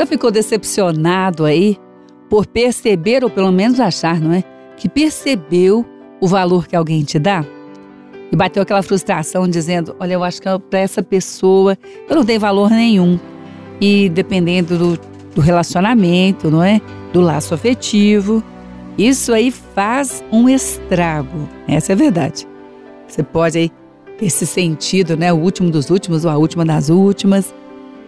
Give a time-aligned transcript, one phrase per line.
[0.00, 1.76] Já ficou decepcionado aí
[2.30, 4.42] por perceber, ou pelo menos achar, não é?
[4.74, 5.84] Que percebeu
[6.18, 7.44] o valor que alguém te dá?
[8.32, 11.76] E bateu aquela frustração dizendo: Olha, eu acho que para essa pessoa
[12.08, 13.20] eu não tenho valor nenhum.
[13.78, 15.00] E dependendo do,
[15.34, 16.80] do relacionamento, não é?
[17.12, 18.42] Do laço afetivo,
[18.96, 21.46] isso aí faz um estrago.
[21.68, 22.48] Essa é a verdade.
[23.06, 23.70] Você pode aí
[24.16, 25.30] ter se sentido, né?
[25.30, 27.54] O último dos últimos ou a última das últimas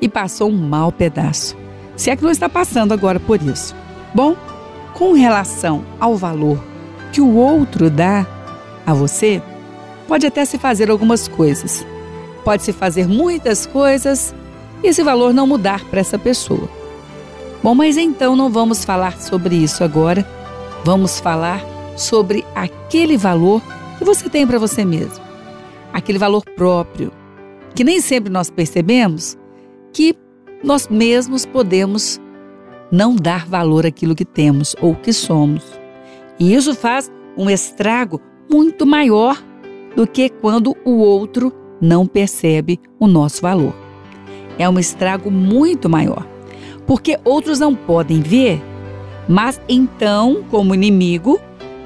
[0.01, 1.61] e passou um mau pedaço.
[2.03, 3.77] Se é que não está passando agora por isso.
[4.13, 4.35] Bom,
[4.93, 6.61] com relação ao valor
[7.13, 8.27] que o outro dá
[8.85, 9.41] a você,
[10.09, 11.87] pode até se fazer algumas coisas.
[12.43, 14.35] Pode se fazer muitas coisas
[14.83, 16.69] e esse valor não mudar para essa pessoa.
[17.63, 20.27] Bom, mas então não vamos falar sobre isso agora.
[20.83, 21.65] Vamos falar
[21.97, 23.63] sobre aquele valor
[23.97, 25.23] que você tem para você mesmo.
[25.93, 27.13] Aquele valor próprio,
[27.77, 29.39] que nem sempre nós percebemos
[29.93, 30.17] que
[30.63, 32.21] nós mesmos podemos
[32.91, 35.65] não dar valor àquilo que temos ou que somos.
[36.39, 39.43] E isso faz um estrago muito maior
[39.97, 43.75] do que quando o outro não percebe o nosso valor.
[44.59, 46.27] É um estrago muito maior,
[46.87, 48.63] porque outros não podem ver,
[49.29, 51.41] mas então, como inimigo,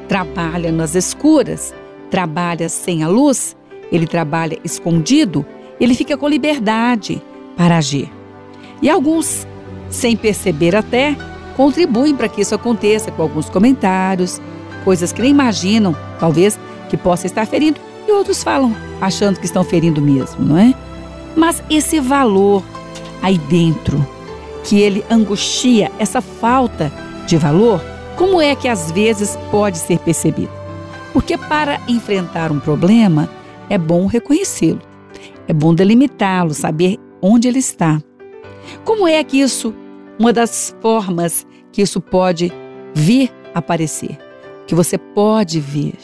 [0.08, 1.74] trabalha nas escuras,
[2.10, 3.56] trabalha sem a luz,
[3.90, 5.46] ele trabalha escondido,
[5.80, 7.22] ele fica com liberdade
[7.56, 8.15] para agir.
[8.82, 9.46] E alguns
[9.90, 11.16] sem perceber até,
[11.56, 14.40] contribuem para que isso aconteça com alguns comentários,
[14.84, 19.64] coisas que nem imaginam, talvez, que possa estar ferindo, e outros falam achando que estão
[19.64, 20.74] ferindo mesmo, não é?
[21.34, 22.62] Mas esse valor
[23.22, 24.06] aí dentro,
[24.64, 26.92] que ele angustia, essa falta
[27.26, 27.82] de valor,
[28.16, 30.50] como é que às vezes pode ser percebido?
[31.12, 33.28] Porque para enfrentar um problema,
[33.68, 34.80] é bom reconhecê-lo,
[35.48, 38.00] é bom delimitá-lo, saber onde ele está.
[38.84, 39.74] Como é que isso,
[40.18, 42.52] uma das formas que isso pode
[42.94, 44.18] vir aparecer,
[44.66, 45.94] que você pode ver?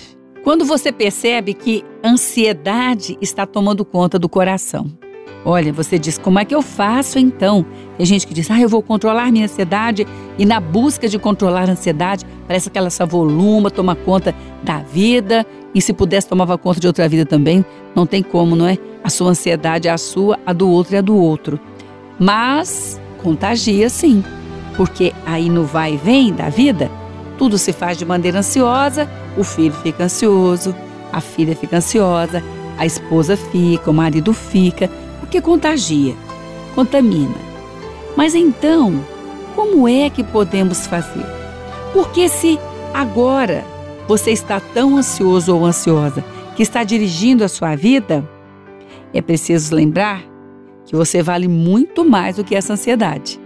[0.44, 4.90] Quando você percebe que ansiedade está tomando conta do coração.
[5.44, 7.66] Olha, você diz, como é que eu faço então?
[7.96, 10.06] Tem gente que diz, ah, eu vou controlar minha ansiedade
[10.38, 14.78] e na busca de controlar a ansiedade, parece que ela se avoluma, toma conta da
[14.78, 17.64] vida e se pudesse tomava conta de outra vida também,
[17.94, 18.78] não tem como, não é?
[19.02, 21.58] A sua ansiedade é a sua, a do outro é a do outro.
[22.22, 24.22] Mas contagia sim,
[24.76, 26.88] porque aí no vai e vem da vida,
[27.36, 30.72] tudo se faz de maneira ansiosa, o filho fica ansioso,
[31.12, 32.40] a filha fica ansiosa,
[32.78, 34.88] a esposa fica, o marido fica,
[35.18, 36.14] porque contagia,
[36.76, 37.34] contamina.
[38.16, 39.04] Mas então,
[39.56, 41.26] como é que podemos fazer?
[41.92, 42.56] Porque se
[42.94, 43.64] agora
[44.06, 48.24] você está tão ansioso ou ansiosa que está dirigindo a sua vida,
[49.12, 50.31] é preciso lembrar
[50.92, 53.40] que você vale muito mais do que essa ansiedade.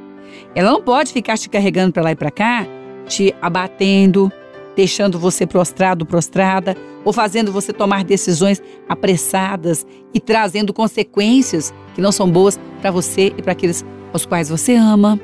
[0.53, 2.67] Ela não pode ficar te carregando para lá e para cá,
[3.07, 4.33] te abatendo,
[4.75, 12.11] deixando você prostrado, prostrada, ou fazendo você tomar decisões apressadas e trazendo consequências que não
[12.11, 15.17] são boas para você e para aqueles aos quais você ama.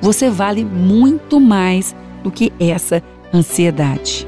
[0.00, 3.02] Você vale muito mais do que essa
[3.32, 4.26] ansiedade.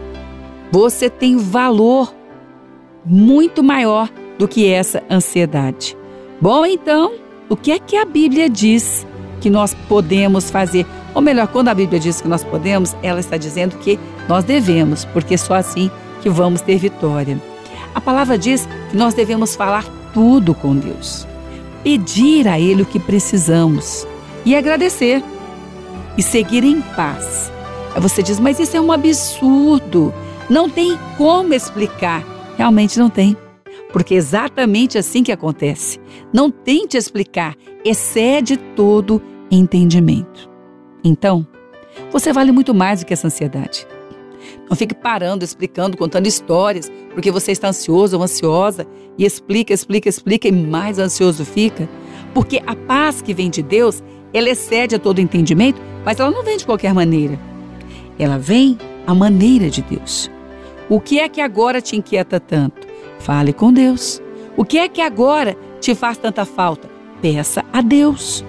[0.70, 2.14] Você tem valor
[3.02, 5.96] muito maior do que essa ansiedade.
[6.44, 7.14] Bom, então,
[7.48, 9.06] o que é que a Bíblia diz
[9.40, 10.84] que nós podemos fazer?
[11.14, 15.06] Ou melhor, quando a Bíblia diz que nós podemos, ela está dizendo que nós devemos,
[15.06, 15.90] porque só assim
[16.20, 17.40] que vamos ter vitória.
[17.94, 21.26] A palavra diz que nós devemos falar tudo com Deus,
[21.82, 24.06] pedir a Ele o que precisamos
[24.44, 25.24] e agradecer
[26.18, 27.50] e seguir em paz.
[27.94, 30.12] Aí você diz, mas isso é um absurdo,
[30.50, 32.22] não tem como explicar.
[32.58, 33.34] Realmente não tem
[33.94, 36.00] porque é exatamente assim que acontece.
[36.34, 40.50] Não tente explicar, excede todo entendimento.
[41.04, 41.46] Então,
[42.10, 43.86] você vale muito mais do que essa ansiedade.
[44.68, 48.84] Não fique parando, explicando, contando histórias, porque você está ansioso ou ansiosa
[49.16, 51.88] e explica, explica, explica e mais ansioso fica.
[52.34, 54.02] Porque a paz que vem de Deus,
[54.32, 57.38] ela excede a todo entendimento, mas ela não vem de qualquer maneira.
[58.18, 58.76] Ela vem
[59.06, 60.28] à maneira de Deus.
[60.88, 62.88] O que é que agora te inquieta tanto?
[63.20, 64.20] Fale com Deus.
[64.56, 66.88] O que é que agora te faz tanta falta?
[67.20, 68.42] Peça a Deus.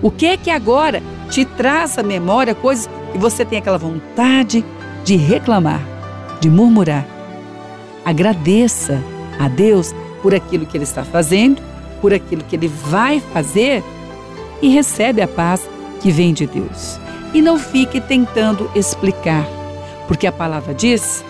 [0.00, 4.64] O que é que agora te traz à memória coisas que você tem aquela vontade
[5.04, 5.82] de reclamar,
[6.40, 7.06] de murmurar?
[8.06, 9.02] Agradeça
[9.38, 11.60] a Deus por aquilo que Ele está fazendo,
[12.00, 13.84] por aquilo que Ele vai fazer
[14.62, 15.68] e recebe a paz
[16.00, 16.98] que vem de Deus.
[17.34, 19.46] E não fique tentando explicar,
[20.06, 21.22] porque a palavra diz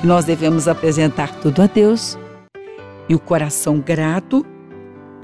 [0.00, 2.18] que nós devemos apresentar tudo a Deus
[3.08, 4.44] e o coração grato,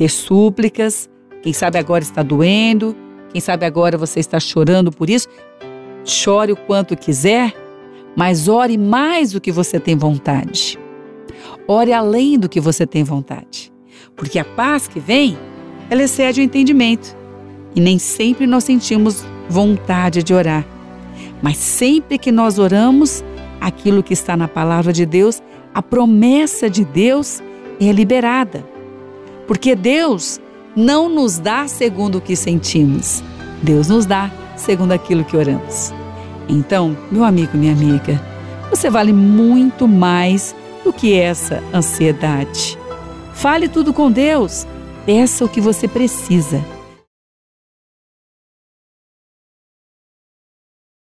[0.00, 1.10] ter súplicas,
[1.42, 2.96] quem sabe agora está doendo,
[3.28, 5.28] Quem sabe agora você está chorando por isso?
[6.06, 7.54] Chore o quanto quiser,
[8.16, 10.78] mas ore mais do que você tem vontade.
[11.68, 13.70] Ore além do que você tem vontade.
[14.16, 15.38] Porque a paz que vem,
[15.90, 17.14] ela excede o entendimento.
[17.76, 20.66] E nem sempre nós sentimos vontade de orar.
[21.42, 23.22] Mas sempre que nós oramos,
[23.60, 25.40] aquilo que está na palavra de Deus,
[25.74, 27.40] a promessa de Deus
[27.78, 28.79] é liberada.
[29.50, 30.40] Porque Deus
[30.76, 33.20] não nos dá segundo o que sentimos,
[33.60, 35.92] Deus nos dá segundo aquilo que oramos.
[36.48, 38.22] Então, meu amigo, minha amiga,
[38.70, 40.54] você vale muito mais
[40.84, 42.78] do que essa ansiedade.
[43.34, 44.68] Fale tudo com Deus,
[45.04, 46.64] peça o que você precisa